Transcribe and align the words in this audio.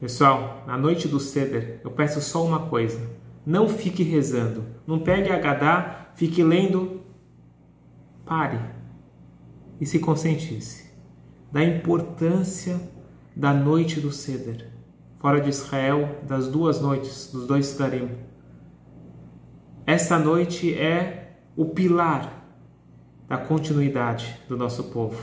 Pessoal, 0.00 0.62
na 0.64 0.78
noite 0.78 1.08
do 1.08 1.18
Seder, 1.18 1.80
eu 1.82 1.90
peço 1.90 2.20
só 2.20 2.44
uma 2.44 2.68
coisa: 2.68 3.10
não 3.44 3.68
fique 3.68 4.04
rezando, 4.04 4.64
não 4.86 5.00
pegue 5.00 5.30
a 5.30 5.38
Gadá, 5.38 6.12
fique 6.14 6.42
lendo. 6.42 7.00
Pare 8.24 8.60
e 9.80 9.86
se 9.86 9.98
conscientize 9.98 10.88
da 11.50 11.64
importância 11.64 12.78
da 13.34 13.54
noite 13.54 14.00
do 14.00 14.12
Seder, 14.12 14.68
fora 15.18 15.40
de 15.40 15.48
Israel, 15.48 16.20
das 16.22 16.46
duas 16.46 16.80
noites, 16.80 17.32
dos 17.32 17.46
dois 17.46 17.66
Sedarim. 17.66 18.10
Essa 19.86 20.18
noite 20.18 20.78
é 20.78 21.38
o 21.56 21.64
pilar 21.64 22.44
da 23.26 23.38
continuidade 23.38 24.38
do 24.46 24.56
nosso 24.56 24.84
povo. 24.84 25.18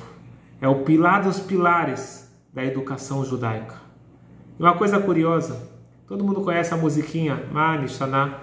É 0.60 0.68
o 0.68 0.84
pilar 0.84 1.24
dos 1.24 1.40
pilares 1.40 2.30
da 2.52 2.66
educação 2.66 3.24
judaica. 3.24 3.85
E 4.58 4.64
uma 4.64 4.74
coisa 4.74 5.00
curiosa, 5.00 5.70
todo 6.08 6.24
mundo 6.24 6.42
conhece 6.42 6.74
a 6.74 6.78
musiquinha 6.78 7.44
Manishaná. 7.52 8.40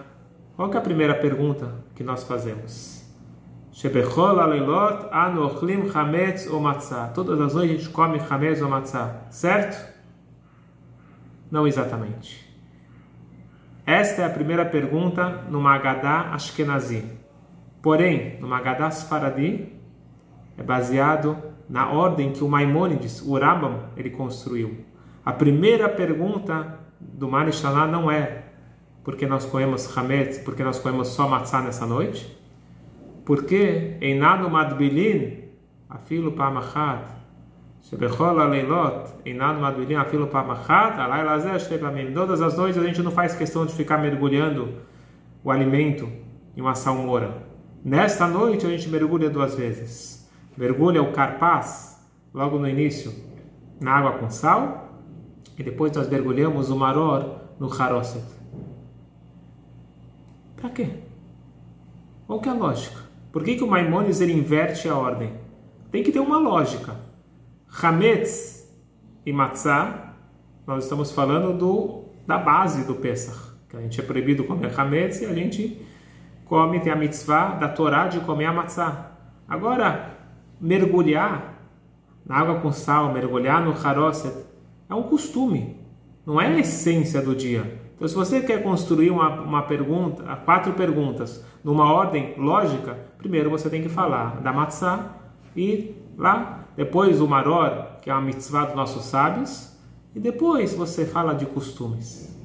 Qual 0.55 0.71
é 0.71 0.77
a 0.77 0.81
primeira 0.81 1.15
pergunta 1.15 1.75
que 1.95 2.05
nós 2.05 2.23
fazemos? 2.25 3.03
Shebechol 3.73 4.39
aleilot 4.39 5.09
anu 5.11 5.47
ochlim 5.47 5.91
chametz 5.91 6.47
ou 6.47 6.61
matzah. 6.61 7.09
Todas 7.15 7.41
as 7.41 7.55
noites 7.55 7.77
a 7.77 7.79
gente 7.79 7.91
come 7.91 8.21
chametz 8.21 8.61
ou 8.61 8.69
matzah, 8.69 9.27
certo? 9.31 9.91
Não 11.51 11.67
exatamente. 11.67 12.47
Esta 13.87 14.23
é 14.23 14.27
a 14.27 14.31
primeira 14.31 14.67
pergunta 14.67 15.45
no 15.49 15.61
Magadá 15.61 16.33
Ashkenazi. 16.35 17.05
Porém, 17.81 18.39
no 18.39 18.47
Magadá 18.47 18.91
Sfaradi, 18.91 19.73
é 20.57 20.63
baseado 20.63 21.37
na 21.69 21.91
ordem 21.91 22.33
que 22.33 22.45
o 22.45 22.49
Maimônides, 22.49 23.23
o 23.23 23.39
Rambam, 23.39 23.89
ele 23.97 24.11
construiu. 24.11 24.85
A 25.25 25.33
primeira 25.33 25.89
pergunta 25.89 26.81
do 27.01 27.29
Manishalá 27.29 27.87
não 27.87 28.11
é 28.11 28.43
porque 29.05 29.27
nós 29.27 29.45
comemos 29.45 29.97
Hametz, 29.97 30.39
porque 30.39 30.65
nós 30.65 30.79
comemos 30.79 31.09
só 31.09 31.29
matzah 31.29 31.61
nessa 31.61 31.87
noite? 31.87 32.37
Porque 33.25 33.97
em 34.01 34.19
nado 34.19 34.51
madbilin, 34.51 35.45
afilo 35.89 36.33
pamachat, 36.33 37.05
shebechol 37.83 38.39
aleilot, 38.41 39.11
em 39.25 39.35
nado 39.35 39.61
madbilin, 39.61 39.95
afilo 39.95 40.27
pamachat, 40.27 40.99
alai 40.99 41.25
lazer 41.25 41.61
shebamim. 41.61 42.13
Todas 42.13 42.43
as 42.43 42.57
noites 42.57 42.83
a 42.83 42.85
gente 42.85 43.01
não 43.01 43.13
faz 43.13 43.35
questão 43.35 43.65
de 43.65 43.75
ficar 43.75 43.99
mergulhando 43.99 44.75
o 45.45 45.51
alimento 45.53 46.09
em 46.57 46.61
uma 46.61 46.75
salmoura. 46.75 47.47
Nesta 47.85 48.27
noite 48.27 48.67
a 48.67 48.71
gente 48.71 48.89
mergulha 48.89 49.31
duas 49.31 49.55
vezes. 49.55 50.29
Mergulha 50.57 51.01
o 51.01 51.13
carpaz, 51.13 52.05
logo 52.35 52.59
no 52.59 52.69
início, 52.69 53.13
na 53.81 53.93
água 53.93 54.13
com 54.13 54.29
sal, 54.29 54.92
e 55.63 55.65
depois 55.65 55.93
nós 55.93 56.09
mergulhamos 56.09 56.71
o 56.71 56.77
maror 56.77 57.37
no 57.59 57.73
haroset. 57.73 58.25
Para 60.57 60.71
quê? 60.71 60.89
Qual 62.27 62.41
que 62.41 62.49
é 62.49 62.53
a 62.53 62.55
lógica? 62.55 63.01
Por 63.31 63.45
que, 63.45 63.55
que 63.55 63.63
o 63.63 63.69
Maimonides 63.69 64.21
ele 64.21 64.33
inverte 64.33 64.89
a 64.89 64.97
ordem? 64.97 65.35
Tem 65.93 66.03
que 66.03 66.11
ter 66.11 66.19
uma 66.19 66.39
lógica. 66.39 66.97
Hametz 67.81 68.69
e 69.25 69.33
Matzah, 69.33 70.15
nós 70.67 70.83
estamos 70.83 71.13
falando 71.13 71.57
do, 71.57 72.07
da 72.27 72.39
base 72.39 72.85
do 72.85 72.97
Pesach. 72.97 73.53
Que 73.69 73.77
a 73.77 73.81
gente 73.81 74.01
é 74.01 74.03
proibido 74.03 74.43
comer 74.43 74.79
Hametz 74.79 75.23
e 75.23 75.27
a 75.27 75.33
gente 75.33 75.81
come, 76.45 76.81
tem 76.81 76.93
a 76.93 76.97
mitzvah 76.97 77.55
da 77.55 77.69
Torá 77.69 78.09
de 78.09 78.19
comer 78.21 78.47
a 78.47 78.53
Matzah. 78.53 79.13
Agora, 79.49 80.11
mergulhar 80.61 81.55
na 82.27 82.37
água 82.37 82.61
com 82.61 82.73
sal, 82.73 83.13
mergulhar 83.13 83.65
no 83.65 83.73
Haroset, 83.73 84.52
é 84.93 84.95
um 84.95 85.05
costume, 85.05 85.77
não 86.25 86.39
é 86.41 86.47
a 86.49 86.59
essência 86.59 87.23
do 87.23 87.35
dia. 87.35 87.81
Então, 87.97 88.07
se 88.07 88.15
você 88.15 88.43
quer 88.43 88.63
construir 88.63 89.11
uma, 89.11 89.41
uma 89.41 89.63
pergunta, 89.63 90.23
quatro 90.45 90.75
perguntas, 90.75 91.43
numa 91.65 91.91
ordem 91.91 92.35
lógica, 92.37 92.99
primeiro 93.17 93.49
você 93.49 93.71
tem 93.71 93.83
que 93.83 93.89
falar 93.89 94.41
da 94.43 94.53
matzah 94.53 95.17
e 95.57 95.95
lá, 96.17 96.67
depois 96.77 97.21
o 97.21 97.27
maror, 97.27 98.01
que 98.03 98.11
é 98.11 98.13
uma 98.13 98.21
mitzvah 98.21 98.67
dos 98.67 98.75
nossos 98.75 99.05
sábios, 99.05 99.73
e 100.15 100.21
depois 100.21 100.75
você 100.75 101.07
fala 101.07 101.35
de 101.35 101.47
costumes. 101.47 102.39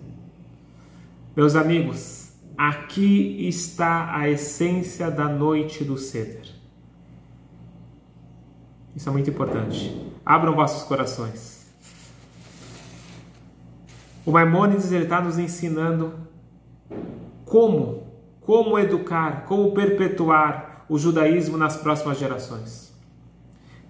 Meus 1.36 1.56
amigos, 1.56 2.32
aqui 2.58 3.46
está 3.46 4.16
a 4.16 4.30
essência 4.30 5.12
da 5.12 5.28
noite 5.28 5.84
do 5.84 5.98
Seder. 5.98 6.48
Isso 8.96 9.10
é 9.10 9.12
muito 9.12 9.30
importante. 9.30 9.94
Abram 10.26 10.56
vossos 10.56 10.84
corações. 10.84 11.57
O 14.28 14.32
Maimônides 14.34 14.92
está 14.92 15.22
nos 15.22 15.40
ensinando 15.40 16.14
como, 17.46 18.12
como 18.42 18.78
educar, 18.78 19.46
como 19.46 19.72
perpetuar 19.72 20.84
o 20.90 21.00
judaísmo 21.00 21.56
nas 21.56 21.78
próximas 21.78 22.20
gerações. 22.20 22.94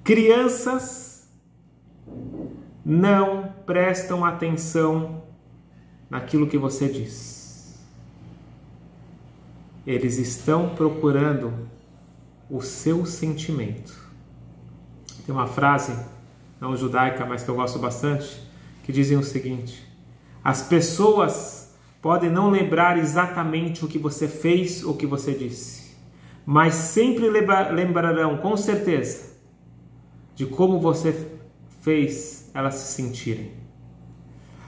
Crianças 0.04 1.28
não 2.86 3.52
prestam 3.66 4.24
atenção 4.24 5.24
naquilo 6.08 6.46
que 6.46 6.56
você 6.56 6.88
diz. 6.88 7.84
Eles 9.88 10.20
estão 10.20 10.70
procurando 10.76 11.68
o 12.48 12.62
seu 12.62 13.08
sentimento. 13.08 14.08
Tem 15.26 15.34
uma 15.34 15.48
frase, 15.48 15.98
não 16.62 16.78
judaica, 16.78 17.26
mas 17.26 17.42
que 17.42 17.50
eu 17.50 17.56
gosto 17.56 17.80
bastante, 17.80 18.40
que 18.84 18.92
dizem 18.92 19.18
o 19.18 19.24
seguinte: 19.24 19.87
as 20.48 20.62
pessoas 20.62 21.78
podem 22.02 22.30
não 22.30 22.50
lembrar 22.50 22.98
exatamente 22.98 23.84
o 23.84 23.88
que 23.90 24.00
você 24.00 24.30
fez 24.30 24.82
ou 24.82 24.94
o 24.94 24.98
que 24.98 25.06
você 25.06 25.34
disse, 25.34 25.94
mas 26.46 26.74
sempre 26.74 27.30
lembrarão 27.30 28.38
com 28.38 28.56
certeza 28.56 29.34
de 30.36 30.46
como 30.46 30.80
você 30.80 31.28
fez 31.82 32.50
elas 32.54 32.76
se 32.76 32.94
sentirem. 32.94 33.52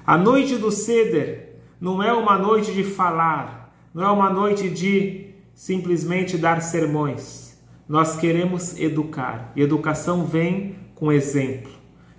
A 0.05 0.17
noite 0.17 0.57
do 0.57 0.69
Seder 0.69 1.61
não 1.79 2.03
é 2.03 2.11
uma 2.11 2.37
noite 2.37 2.73
de 2.73 2.83
falar, 2.83 3.73
não 3.93 4.03
é 4.03 4.11
uma 4.11 4.29
noite 4.29 4.69
de 4.69 5.29
simplesmente 5.53 6.37
dar 6.37 6.61
sermões. 6.61 7.57
Nós 7.87 8.17
queremos 8.17 8.77
educar 8.77 9.53
e 9.55 9.61
educação 9.61 10.25
vem 10.25 10.75
com 10.93 11.09
exemplo. 11.09 11.71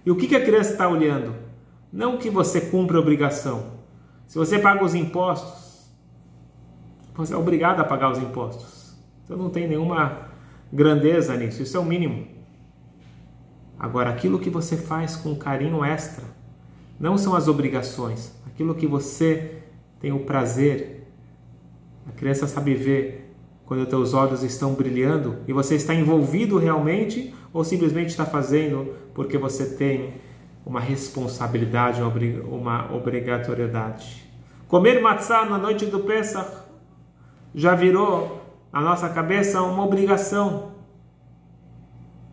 E 0.07 0.11
o 0.11 0.17
que 0.17 0.35
a 0.35 0.43
criança 0.43 0.73
está 0.73 0.89
olhando? 0.89 1.50
Não 1.93 2.19
que 2.19 2.31
você 2.31 2.61
cumpra 2.61 2.97
a 2.97 3.01
obrigação. 3.01 3.81
Se 4.27 4.39
você 4.39 4.59
paga 4.59 4.85
os 4.85 4.95
impostos, 4.95 5.91
você 7.15 7.35
é 7.35 7.37
obrigado 7.37 7.81
a 7.81 7.85
pagar 7.85 8.13
os 8.13 8.19
impostos. 8.19 8.97
Então 9.25 9.37
não 9.37 9.51
tem 9.51 9.69
nenhuma 9.69 10.29
grandeza 10.73 11.37
nisso, 11.37 11.63
isso 11.63 11.77
é 11.77 11.81
o 11.81 11.85
mínimo. 11.85 12.27
Agora, 13.79 14.11
aquilo 14.11 14.39
que 14.39 14.51
você 14.51 14.77
faz 14.77 15.17
com 15.17 15.35
carinho 15.35 15.85
extra, 15.85 16.25
não 16.99 17.17
são 17.17 17.35
as 17.35 17.49
obrigações, 17.49 18.35
aquilo 18.47 18.75
que 18.75 18.87
você 18.87 19.63
tem 19.99 20.13
o 20.13 20.21
prazer. 20.21 21.09
A 22.07 22.13
criança 22.13 22.47
sabe 22.47 22.75
ver 22.75 23.35
quando 23.65 23.87
teus 23.87 24.15
olhos 24.15 24.43
estão 24.43 24.75
brilhando 24.75 25.39
e 25.47 25.53
você 25.53 25.77
está 25.77 25.95
envolvido 25.95 26.59
realmente 26.59 27.35
ou 27.53 27.65
simplesmente 27.65 28.11
está 28.11 28.27
fazendo 28.27 28.95
porque 29.15 29.39
você 29.39 29.77
tem 29.77 30.15
uma 30.65 30.81
responsabilidade, 30.81 32.01
uma 32.03 32.95
obrigatoriedade. 32.95 34.29
Comer 34.69 35.01
matzah 35.01 35.45
na 35.45 35.59
noite 35.59 35.87
do 35.87 36.01
Pesach 36.01 36.49
já 37.55 37.75
virou 37.75 38.41
na 38.73 38.81
nossa 38.81 39.09
cabeça 39.09 39.61
uma 39.63 39.85
obrigação. 39.85 40.71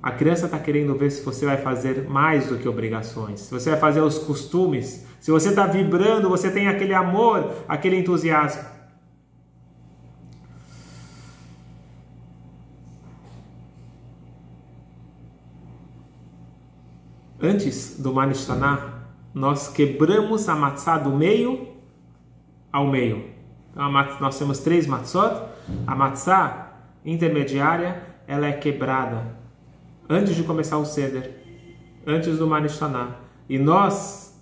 A 0.02 0.12
criança 0.12 0.46
está 0.46 0.60
querendo 0.60 0.96
ver 0.96 1.10
se 1.10 1.24
você 1.24 1.46
vai 1.46 1.58
fazer 1.58 2.08
mais 2.08 2.48
do 2.48 2.58
que 2.58 2.68
obrigações, 2.68 3.42
se 3.42 3.52
você 3.52 3.72
vai 3.72 3.80
fazer 3.80 4.02
os 4.02 4.20
costumes, 4.20 5.06
se 5.20 5.32
você 5.32 5.50
está 5.50 5.66
vibrando, 5.66 6.30
você 6.30 6.52
tem 6.52 6.68
aquele 6.68 6.94
amor, 6.94 7.52
aquele 7.68 7.98
entusiasmo. 7.98 8.77
Antes 17.42 18.00
do 18.00 18.14
Manishtaná, 18.14 19.04
nós 19.34 19.68
quebramos 19.68 20.50
a 20.50 20.56
matzá 20.56 20.98
do 20.98 21.12
meio 21.12 21.68
ao 22.72 22.88
meio. 22.88 23.26
Então, 23.72 23.92
nós 24.20 24.38
temos 24.38 24.60
três 24.60 24.88
matzot. 24.88 25.44
A 25.86 25.96
matzá 25.96 26.74
intermediária, 27.06 28.04
ela 28.28 28.48
é 28.48 28.54
quebrada 28.54 29.36
antes 30.10 30.36
de 30.36 30.44
começar 30.44 30.78
o 30.78 30.86
Seder, 30.86 31.32
antes 32.06 32.38
do 32.38 32.48
Manishtaná. 32.48 33.18
E 33.48 33.58
nós 33.58 34.42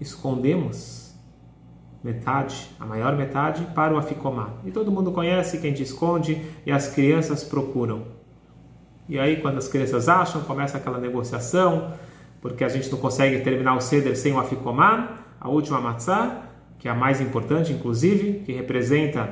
escondemos 0.00 1.14
metade, 2.02 2.70
a 2.78 2.86
maior 2.86 3.16
metade, 3.16 3.66
para 3.74 3.94
o 3.94 3.98
aficomá. 3.98 4.50
E 4.64 4.70
todo 4.70 4.90
mundo 4.90 5.12
conhece 5.12 5.60
quem 5.60 5.72
te 5.72 5.82
esconde 5.82 6.44
e 6.64 6.72
as 6.72 6.88
crianças 6.88 7.44
procuram. 7.44 8.19
E 9.10 9.18
aí, 9.18 9.40
quando 9.40 9.58
as 9.58 9.66
crianças 9.66 10.08
acham, 10.08 10.40
começa 10.42 10.78
aquela 10.78 10.98
negociação. 10.98 11.92
porque 12.40 12.64
a 12.64 12.68
gente 12.68 12.90
não 12.90 12.98
consegue 12.98 13.40
terminar 13.40 13.74
o 13.76 13.80
Seder 13.82 14.16
sem 14.16 14.32
o 14.32 14.40
Afikoman, 14.40 15.08
a 15.38 15.48
última 15.50 15.78
matzah, 15.78 16.42
que 16.78 16.88
é 16.88 16.90
a 16.90 16.94
mais 16.94 17.20
importante, 17.20 17.70
inclusive, 17.70 18.42
que 18.46 18.52
representa 18.52 19.28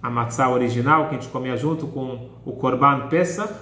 a 0.00 0.08
matzah 0.08 0.48
original 0.50 1.08
que 1.08 1.16
a 1.16 1.18
gente 1.18 1.28
comia 1.28 1.56
junto 1.56 1.88
com 1.88 2.28
o 2.44 2.52
Korban 2.52 3.08
Pesach. 3.08 3.52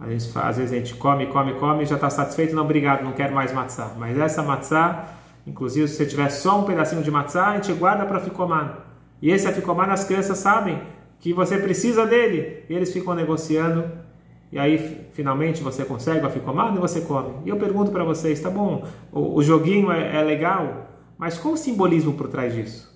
Às 0.00 0.56
vezes 0.56 0.72
a 0.72 0.76
gente 0.76 0.94
come, 0.94 1.26
come, 1.26 1.52
come 1.54 1.84
já 1.84 1.96
está 1.96 2.08
satisfeito, 2.08 2.54
não, 2.54 2.62
obrigado, 2.62 3.04
não 3.04 3.12
quero 3.12 3.34
mais 3.34 3.52
matzah. 3.52 3.92
Mas 3.98 4.16
essa 4.16 4.42
matzah, 4.42 5.04
inclusive 5.46 5.86
se 5.86 5.96
você 5.96 6.06
tiver 6.06 6.30
só 6.30 6.60
um 6.60 6.64
pedacinho 6.64 7.02
de 7.02 7.10
matzah, 7.10 7.48
a 7.48 7.54
gente 7.56 7.74
guarda 7.74 8.06
para 8.06 8.16
Afikoman. 8.18 8.76
E 9.20 9.30
esse 9.30 9.46
Afikoman 9.46 9.92
as 9.92 10.04
crianças 10.04 10.38
sabem 10.38 10.80
que 11.20 11.34
você 11.34 11.58
precisa 11.58 12.06
dele. 12.06 12.64
E 12.70 12.74
eles 12.74 12.90
ficam 12.90 13.14
negociando 13.14 14.03
e 14.52 14.58
aí 14.58 15.08
finalmente 15.12 15.62
você 15.62 15.84
consegue 15.84 16.24
o 16.24 16.26
afikoman 16.26 16.74
e 16.74 16.78
você 16.78 17.00
come. 17.00 17.34
E 17.44 17.48
eu 17.48 17.56
pergunto 17.56 17.90
para 17.90 18.04
vocês, 18.04 18.40
tá 18.40 18.50
bom, 18.50 18.86
o, 19.10 19.38
o 19.38 19.42
joguinho 19.42 19.90
é, 19.90 20.16
é, 20.16 20.22
legal, 20.22 20.88
mas 21.18 21.38
qual 21.38 21.54
o 21.54 21.56
simbolismo 21.56 22.14
por 22.14 22.28
trás 22.28 22.54
disso? 22.54 22.92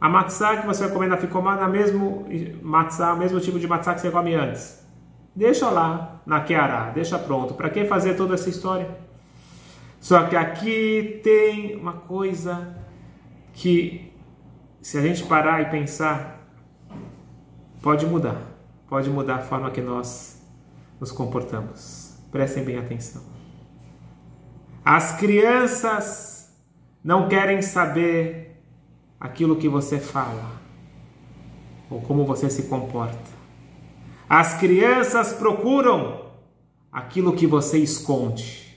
A 0.00 0.08
matzá 0.08 0.56
que 0.56 0.66
você 0.66 0.84
vai 0.84 0.92
comer 0.92 1.08
na 1.08 1.16
afikoman 1.16 1.58
é 1.58 1.66
o 1.66 1.70
mesmo 1.70 2.26
matzá, 2.62 3.12
o 3.12 3.18
mesmo 3.18 3.38
tipo 3.40 3.58
de 3.58 3.68
matzá 3.68 3.92
que 3.92 4.00
você 4.00 4.10
come 4.10 4.34
antes. 4.34 4.80
Deixa 5.36 5.68
lá 5.68 6.22
na 6.24 6.40
Keara, 6.40 6.90
deixa 6.92 7.18
pronto. 7.18 7.52
Para 7.52 7.68
que 7.68 7.84
fazer 7.84 8.14
toda 8.14 8.34
essa 8.34 8.48
história? 8.48 8.88
Só 10.00 10.22
que 10.24 10.34
aqui 10.34 11.20
tem 11.22 11.76
uma 11.76 11.92
coisa 11.92 12.74
que, 13.52 14.10
se 14.80 14.96
a 14.96 15.02
gente 15.02 15.24
parar 15.24 15.60
e 15.60 15.66
pensar, 15.66 16.40
pode 17.82 18.06
mudar 18.06 18.50
pode 18.90 19.08
mudar 19.08 19.36
a 19.36 19.42
forma 19.42 19.70
que 19.70 19.80
nós 19.80 20.42
nos 20.98 21.12
comportamos. 21.12 22.18
Prestem 22.32 22.64
bem 22.64 22.76
atenção. 22.76 23.22
As 24.84 25.16
crianças 25.16 26.52
não 27.02 27.28
querem 27.28 27.62
saber 27.62 28.60
aquilo 29.18 29.54
que 29.56 29.68
você 29.68 30.00
fala 30.00 30.60
ou 31.88 32.00
como 32.00 32.26
você 32.26 32.50
se 32.50 32.64
comporta. 32.64 33.30
As 34.28 34.54
crianças 34.54 35.32
procuram 35.32 36.26
aquilo 36.90 37.34
que 37.34 37.46
você 37.46 37.78
esconde. 37.78 38.76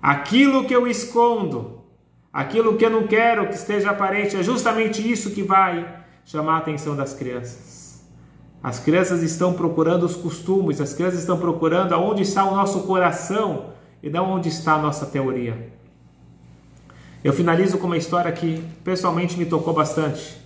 Aquilo 0.00 0.66
que 0.66 0.74
eu 0.74 0.86
escondo, 0.86 1.82
aquilo 2.32 2.76
que 2.76 2.84
eu 2.84 2.90
não 2.90 3.06
quero 3.06 3.48
que 3.48 3.54
esteja 3.54 3.90
aparente, 3.90 4.36
é 4.36 4.42
justamente 4.42 5.10
isso 5.10 5.32
que 5.32 5.42
vai 5.42 6.04
chamar 6.24 6.54
a 6.54 6.58
atenção 6.58 6.96
das 6.96 7.12
crianças. 7.12 7.75
As 8.66 8.80
crianças 8.80 9.22
estão 9.22 9.52
procurando 9.52 10.02
os 10.02 10.16
costumes, 10.16 10.80
as 10.80 10.92
crianças 10.92 11.20
estão 11.20 11.38
procurando 11.38 11.92
aonde 11.92 12.22
está 12.22 12.44
o 12.44 12.52
nosso 12.52 12.80
coração 12.80 13.66
e 14.02 14.10
não 14.10 14.28
onde 14.28 14.48
está 14.48 14.74
a 14.74 14.82
nossa 14.82 15.06
teoria. 15.06 15.70
Eu 17.22 17.32
finalizo 17.32 17.78
com 17.78 17.86
uma 17.86 17.96
história 17.96 18.32
que 18.32 18.60
pessoalmente 18.82 19.38
me 19.38 19.46
tocou 19.46 19.72
bastante. 19.72 20.36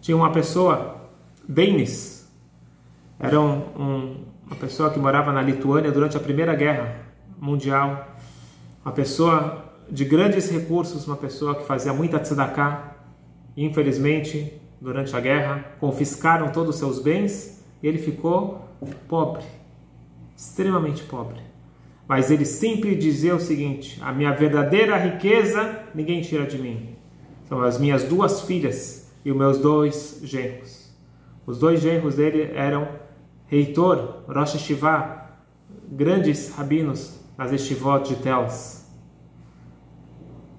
Tinha 0.00 0.16
uma 0.16 0.30
pessoa, 0.30 1.08
Denis, 1.48 2.30
era 3.18 3.40
um, 3.40 3.62
um, 3.76 4.24
uma 4.46 4.54
pessoa 4.54 4.88
que 4.88 5.00
morava 5.00 5.32
na 5.32 5.42
Lituânia 5.42 5.90
durante 5.90 6.16
a 6.16 6.20
Primeira 6.20 6.54
Guerra 6.54 7.00
Mundial, 7.40 8.16
uma 8.84 8.92
pessoa 8.92 9.64
de 9.90 10.04
grandes 10.04 10.48
recursos, 10.52 11.04
uma 11.04 11.16
pessoa 11.16 11.56
que 11.56 11.66
fazia 11.66 11.92
muita 11.92 12.20
tzedakah. 12.20 12.94
Infelizmente, 13.56 14.62
durante 14.80 15.14
a 15.16 15.20
guerra, 15.20 15.64
confiscaram 15.80 16.50
todos 16.50 16.74
os 16.74 16.80
seus 16.80 17.00
bens 17.00 17.64
e 17.82 17.86
ele 17.86 17.98
ficou 17.98 18.68
pobre, 19.08 19.44
extremamente 20.36 21.02
pobre. 21.04 21.40
Mas 22.06 22.30
ele 22.30 22.44
sempre 22.44 22.94
dizia 22.94 23.34
o 23.34 23.40
seguinte: 23.40 23.98
a 24.02 24.12
minha 24.12 24.32
verdadeira 24.32 24.96
riqueza 24.96 25.82
ninguém 25.94 26.22
tira 26.22 26.46
de 26.46 26.58
mim. 26.58 26.96
São 27.48 27.62
as 27.62 27.78
minhas 27.78 28.04
duas 28.04 28.42
filhas 28.42 29.12
e 29.24 29.30
os 29.30 29.36
meus 29.36 29.58
dois 29.58 30.20
genros. 30.22 30.94
Os 31.46 31.58
dois 31.58 31.80
genros 31.80 32.16
dele 32.16 32.52
eram 32.54 32.88
reitor, 33.46 34.22
Rosh 34.28 34.54
Hashivá, 34.54 35.30
grandes 35.90 36.54
rabinos 36.54 37.18
nas 37.36 37.52
estivot 37.52 38.08
de 38.08 38.16
Telas. 38.16 38.86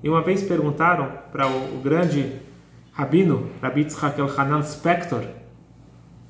E 0.01 0.09
uma 0.09 0.21
vez 0.21 0.43
perguntaram 0.43 1.11
para 1.31 1.47
o 1.47 1.79
grande 1.83 2.41
Rabino, 2.99 3.49
Rabbi 3.61 3.85
Tzchak 3.85 4.19
Elhanan 4.19 4.61
Spector, 4.61 5.23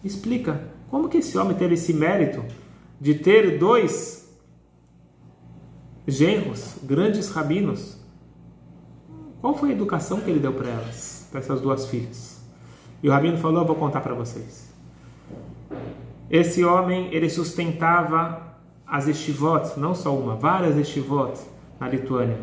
explica 0.03 0.69
como 0.91 1.09
que 1.09 1.17
esse 1.17 1.35
homem 1.35 1.57
teve 1.57 1.73
esse 1.73 1.91
mérito 1.91 2.45
de 3.01 3.15
ter 3.15 3.57
dois 3.57 4.31
genros, 6.07 6.75
grandes 6.83 7.31
rabinos. 7.31 7.97
Qual 9.41 9.57
foi 9.57 9.69
a 9.69 9.71
educação 9.71 10.21
que 10.21 10.29
ele 10.29 10.39
deu 10.39 10.53
para 10.53 10.69
elas, 10.69 11.27
para 11.31 11.39
essas 11.39 11.59
duas 11.59 11.87
filhas? 11.87 12.39
E 13.01 13.09
o 13.09 13.11
rabino 13.11 13.39
falou: 13.39 13.65
vou 13.65 13.75
contar 13.75 14.01
para 14.01 14.13
vocês. 14.13 14.71
Esse 16.29 16.63
homem, 16.63 17.11
ele 17.11 17.31
sustentava 17.31 18.59
as 18.85 19.07
estivot, 19.07 19.79
não 19.79 19.95
só 19.95 20.15
uma, 20.15 20.35
várias 20.35 20.77
estivot 20.77 21.33
na 21.79 21.89
Lituânia. 21.89 22.37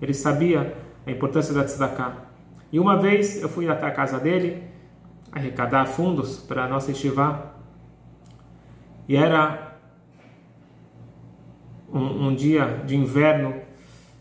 Ele 0.00 0.14
sabia 0.14 0.74
a 1.06 1.10
importância 1.10 1.52
da 1.52 1.64
tzedakah. 1.64 2.29
E 2.72 2.78
uma 2.78 2.96
vez 2.96 3.42
eu 3.42 3.48
fui 3.48 3.68
até 3.68 3.86
a 3.86 3.90
casa 3.90 4.18
dele 4.18 4.62
arrecadar 5.32 5.86
fundos 5.86 6.38
para 6.38 6.64
a 6.64 6.68
nossa 6.68 6.90
estivá 6.90 7.54
e 9.08 9.16
era 9.16 9.76
um, 11.92 12.28
um 12.28 12.34
dia 12.34 12.82
de 12.86 12.94
inverno 12.94 13.54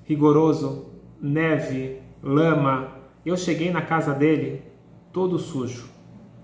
rigoroso, 0.04 0.90
neve, 1.22 2.02
lama. 2.24 2.96
Eu 3.24 3.38
cheguei 3.38 3.70
na 3.70 3.84
casa 3.84 4.14
dele 4.16 4.64
todo 5.14 5.38
sujo. 5.38 5.88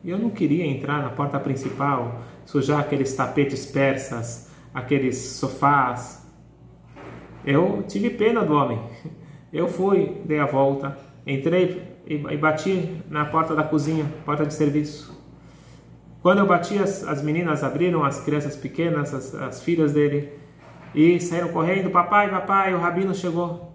Eu 0.04 0.20
não 0.20 0.30
queria 0.30 0.64
entrar 0.64 1.02
na 1.02 1.10
porta 1.10 1.40
principal, 1.40 2.22
sujar 2.46 2.82
aqueles 2.82 3.16
tapetes 3.16 3.66
persas, 3.66 4.52
aqueles 4.72 5.18
sofás. 5.18 6.32
Eu 7.44 7.84
tive 7.88 8.12
pena 8.12 8.44
do 8.44 8.54
homem. 8.54 8.80
Eu 9.52 9.68
fui, 9.68 10.22
dei 10.26 10.40
a 10.40 10.46
volta, 10.46 10.98
entrei 11.26 11.82
e, 12.06 12.16
e 12.16 12.38
bati 12.38 13.02
na 13.10 13.26
porta 13.26 13.56
da 13.56 13.64
cozinha, 13.64 14.06
porta 14.26 14.46
de 14.46 14.54
serviço. 14.54 15.16
Quando 16.22 16.40
eu 16.40 16.48
bati, 16.48 16.78
as, 16.78 17.04
as 17.04 17.22
meninas 17.22 17.64
abriram, 17.64 18.04
as 18.04 18.20
crianças 18.20 18.56
pequenas, 18.56 19.14
as, 19.14 19.36
as 19.36 19.62
filhas 19.62 19.94
dele, 19.94 20.32
e 20.94 21.20
saíram 21.20 21.50
correndo: 21.50 21.90
Papai, 21.90 22.30
papai, 22.30 22.74
o 22.74 22.80
rabino 22.80 23.14
chegou. 23.14 23.74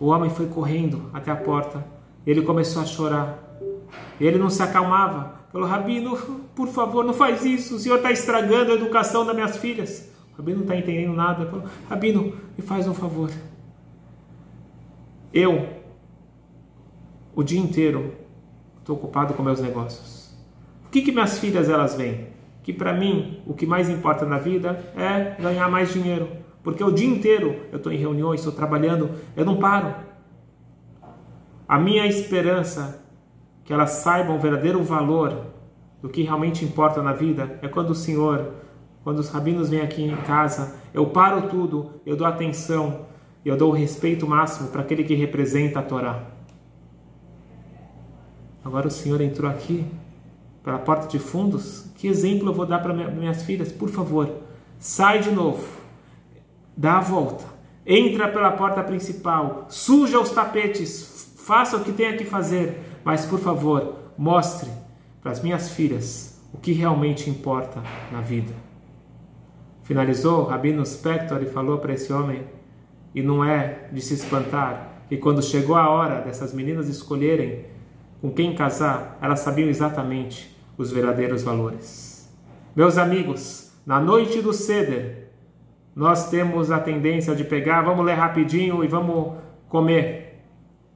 O 0.00 0.08
homem 0.08 0.30
foi 0.30 0.46
correndo 0.46 1.10
até 1.12 1.30
a 1.30 1.36
porta. 1.36 1.84
Ele 2.26 2.42
começou 2.42 2.82
a 2.82 2.84
chorar. 2.84 3.38
Ele 4.20 4.38
não 4.38 4.50
se 4.50 4.62
acalmava. 4.62 5.38
Falou: 5.50 5.66
Rabino, 5.66 6.16
por 6.54 6.68
favor, 6.68 7.04
não 7.04 7.14
faz 7.14 7.44
isso. 7.44 7.76
O 7.76 7.78
senhor 7.78 7.96
está 7.96 8.12
estragando 8.12 8.72
a 8.72 8.74
educação 8.74 9.24
das 9.24 9.34
minhas 9.34 9.56
filhas. 9.56 10.12
O 10.34 10.36
rabino 10.36 10.58
não 10.58 10.64
está 10.64 10.76
entendendo 10.76 11.14
nada. 11.14 11.46
Falou: 11.46 11.64
Rabino, 11.88 12.34
me 12.56 12.62
faz 12.62 12.86
um 12.86 12.94
favor. 12.94 13.30
Eu 15.32 15.77
o 17.38 17.44
dia 17.44 17.60
inteiro 17.60 18.14
estou 18.80 18.96
ocupado 18.96 19.32
com 19.32 19.44
meus 19.44 19.60
negócios. 19.60 20.36
O 20.84 20.90
que, 20.90 21.02
que 21.02 21.12
minhas 21.12 21.38
filhas 21.38 21.68
elas 21.68 21.94
veem? 21.94 22.30
Que 22.64 22.72
para 22.72 22.92
mim 22.92 23.40
o 23.46 23.54
que 23.54 23.64
mais 23.64 23.88
importa 23.88 24.26
na 24.26 24.38
vida 24.38 24.92
é 24.96 25.40
ganhar 25.40 25.70
mais 25.70 25.92
dinheiro, 25.92 26.28
porque 26.64 26.82
o 26.82 26.90
dia 26.90 27.06
inteiro 27.06 27.60
eu 27.70 27.76
estou 27.76 27.92
em 27.92 27.96
reuniões, 27.96 28.40
estou 28.40 28.52
trabalhando, 28.52 29.10
eu 29.36 29.44
não 29.44 29.56
paro. 29.56 29.94
A 31.68 31.78
minha 31.78 32.08
esperança 32.08 33.06
que 33.64 33.72
elas 33.72 33.90
saibam 33.90 34.34
o 34.34 34.40
verdadeiro 34.40 34.82
valor 34.82 35.44
do 36.02 36.08
que 36.08 36.22
realmente 36.22 36.64
importa 36.64 37.00
na 37.04 37.12
vida 37.12 37.56
é 37.62 37.68
quando 37.68 37.90
o 37.90 37.94
Senhor, 37.94 38.52
quando 39.04 39.20
os 39.20 39.28
rabinos 39.28 39.68
vêm 39.68 39.82
aqui 39.82 40.02
em 40.02 40.16
casa, 40.22 40.74
eu 40.92 41.06
paro 41.06 41.42
tudo, 41.42 42.00
eu 42.04 42.16
dou 42.16 42.26
atenção, 42.26 43.06
eu 43.44 43.56
dou 43.56 43.70
o 43.70 43.74
respeito 43.74 44.26
máximo 44.26 44.70
para 44.70 44.80
aquele 44.80 45.04
que 45.04 45.14
representa 45.14 45.78
a 45.78 45.82
Torá. 45.84 46.37
Agora 48.68 48.86
o 48.86 48.90
Senhor 48.90 49.18
entrou 49.22 49.50
aqui 49.50 49.86
pela 50.62 50.78
porta 50.78 51.08
de 51.08 51.18
fundos. 51.18 51.86
Que 51.96 52.06
exemplo 52.06 52.50
eu 52.50 52.52
vou 52.52 52.66
dar 52.66 52.80
para 52.80 52.92
minhas 52.92 53.42
filhas? 53.42 53.72
Por 53.72 53.88
favor, 53.88 54.30
sai 54.78 55.20
de 55.20 55.30
novo, 55.30 55.66
dá 56.76 56.98
a 56.98 57.00
volta, 57.00 57.46
entra 57.86 58.28
pela 58.28 58.50
porta 58.50 58.84
principal, 58.84 59.64
suja 59.70 60.20
os 60.20 60.28
tapetes, 60.32 61.32
faça 61.38 61.78
o 61.78 61.82
que 61.82 61.92
tenha 61.92 62.14
que 62.14 62.26
fazer, 62.26 62.78
mas 63.02 63.24
por 63.24 63.38
favor, 63.38 63.94
mostre 64.18 64.70
para 65.22 65.32
as 65.32 65.42
minhas 65.42 65.70
filhas 65.70 66.38
o 66.52 66.58
que 66.58 66.72
realmente 66.72 67.30
importa 67.30 67.82
na 68.12 68.20
vida. 68.20 68.52
Finalizou 69.82 70.44
Rabino 70.44 70.84
Spector 70.84 71.42
e 71.42 71.46
falou 71.46 71.78
para 71.78 71.94
esse 71.94 72.12
homem, 72.12 72.44
e 73.14 73.22
não 73.22 73.42
é 73.42 73.88
de 73.90 74.02
se 74.02 74.12
espantar, 74.12 75.04
que 75.08 75.16
quando 75.16 75.42
chegou 75.42 75.74
a 75.74 75.88
hora 75.88 76.20
dessas 76.20 76.52
meninas 76.52 76.86
escolherem 76.86 77.77
com 78.20 78.30
quem 78.30 78.54
casar, 78.54 79.16
elas 79.20 79.40
sabiam 79.40 79.68
exatamente 79.68 80.56
os 80.76 80.90
verdadeiros 80.90 81.42
valores. 81.42 82.28
Meus 82.74 82.98
amigos, 82.98 83.72
na 83.86 84.00
noite 84.00 84.42
do 84.42 84.52
Seder, 84.52 85.30
nós 85.94 86.30
temos 86.30 86.70
a 86.70 86.78
tendência 86.78 87.34
de 87.34 87.44
pegar, 87.44 87.82
vamos 87.82 88.04
ler 88.04 88.14
rapidinho 88.14 88.84
e 88.84 88.88
vamos 88.88 89.34
comer. 89.68 90.44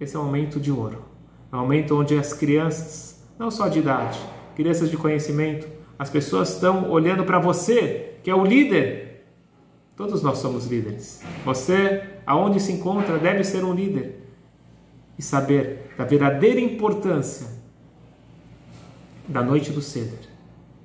Esse 0.01 0.17
é 0.17 0.19
um 0.19 0.25
momento 0.25 0.61
de 0.61 0.71
ouro. 0.71 1.05
É 1.53 1.57
um 1.57 1.61
momento 1.61 1.99
onde 1.99 2.17
as 2.17 2.33
crianças, 2.33 3.25
não 3.39 3.51
só 3.51 3.69
de 3.69 3.81
idade, 3.81 4.19
crianças 4.55 4.91
de 4.91 4.97
conhecimento, 4.97 5.69
as 5.99 6.11
pessoas 6.11 6.55
estão 6.55 6.91
olhando 6.91 7.25
para 7.25 7.39
você, 7.39 8.15
que 8.23 8.31
é 8.31 8.35
o 8.35 8.45
líder. 8.45 9.27
Todos 9.97 10.23
nós 10.23 10.39
somos 10.39 10.67
líderes. 10.67 11.23
Você, 11.45 12.03
aonde 12.27 12.59
se 12.59 12.73
encontra, 12.73 13.19
deve 13.19 13.45
ser 13.45 13.65
um 13.65 13.73
líder 13.73 14.22
e 15.23 15.25
saber 15.25 15.95
da 15.97 16.05
verdadeira 16.05 16.61
importância 16.61 17.47
da 19.29 19.41
noite 19.41 19.71
do 19.71 19.81
Seder. 19.81 20.19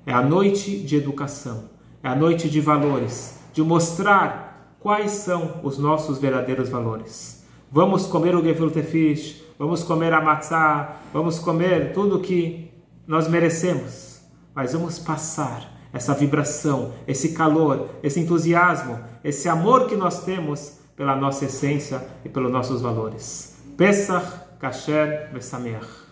É 0.06 0.12
a 0.12 0.22
noite 0.22 0.78
de 0.78 0.94
educação, 0.94 1.64
é 2.04 2.08
a 2.08 2.14
noite 2.14 2.48
de 2.48 2.60
valores, 2.60 3.40
de 3.52 3.60
mostrar 3.64 4.76
quais 4.78 5.10
são 5.10 5.60
os 5.64 5.76
nossos 5.76 6.18
verdadeiros 6.18 6.68
valores. 6.68 7.44
Vamos 7.70 8.06
comer 8.06 8.36
o 8.36 8.42
gefilte 8.42 8.80
fish, 8.80 9.42
vamos 9.58 9.82
comer 9.82 10.12
a 10.12 10.20
matzá, 10.20 11.00
vamos 11.12 11.40
comer 11.40 11.92
tudo 11.92 12.20
que 12.20 12.70
nós 13.08 13.26
merecemos, 13.26 14.20
mas 14.54 14.72
vamos 14.72 15.00
passar 15.00 15.76
essa 15.92 16.14
vibração, 16.14 16.92
esse 17.08 17.30
calor, 17.30 17.88
esse 18.04 18.20
entusiasmo, 18.20 19.00
esse 19.24 19.48
amor 19.48 19.88
que 19.88 19.96
nós 19.96 20.24
temos 20.24 20.78
pela 20.94 21.16
nossa 21.16 21.44
essência 21.44 22.06
e 22.24 22.28
pelos 22.28 22.52
nossos 22.52 22.80
valores. 22.80 23.57
פסח 23.78 24.34
כשר 24.60 25.06
ושמח. 25.32 26.07